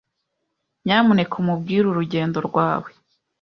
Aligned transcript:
Nyamuneka 0.85 1.33
umbwire 1.41 1.85
urugendo 1.89 2.37
rwawe. 2.47 2.89